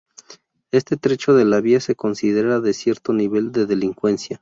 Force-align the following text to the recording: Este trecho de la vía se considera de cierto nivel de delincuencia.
Este 0.71 0.97
trecho 0.97 1.35
de 1.35 1.45
la 1.45 1.61
vía 1.61 1.79
se 1.79 1.93
considera 1.93 2.59
de 2.59 2.73
cierto 2.73 3.13
nivel 3.13 3.51
de 3.51 3.67
delincuencia. 3.67 4.39